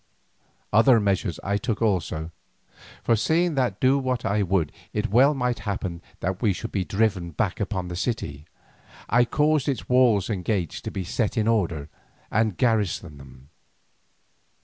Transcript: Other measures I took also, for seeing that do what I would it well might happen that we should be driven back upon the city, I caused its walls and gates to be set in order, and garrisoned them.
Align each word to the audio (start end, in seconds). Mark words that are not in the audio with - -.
Other 0.73 0.99
measures 0.99 1.39
I 1.43 1.57
took 1.57 1.79
also, 1.79 2.31
for 3.03 3.15
seeing 3.15 3.53
that 3.53 3.79
do 3.79 3.99
what 3.99 4.25
I 4.25 4.41
would 4.41 4.71
it 4.93 5.11
well 5.11 5.35
might 5.35 5.59
happen 5.59 6.01
that 6.21 6.41
we 6.41 6.53
should 6.53 6.71
be 6.71 6.83
driven 6.83 7.29
back 7.29 7.59
upon 7.59 7.87
the 7.87 7.95
city, 7.95 8.47
I 9.09 9.25
caused 9.25 9.69
its 9.69 9.87
walls 9.87 10.27
and 10.27 10.43
gates 10.43 10.81
to 10.81 10.89
be 10.89 11.03
set 11.03 11.37
in 11.37 11.47
order, 11.47 11.87
and 12.31 12.57
garrisoned 12.57 13.19
them. 13.19 13.49